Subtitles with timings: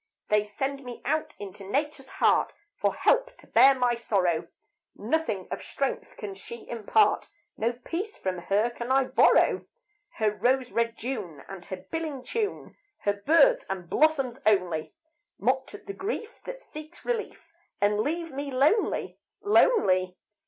[0.29, 4.47] They send me out into Nature's heart For help to bear my sorrow,
[4.95, 9.67] Nothing of strength can she impart, No peace from her can I borrow.
[10.15, 14.95] Her rose red June and her billing tune, Her birds and blossoms only,
[15.37, 20.17] Mocked at the grief that seeks relief, And leave me lonely lonely.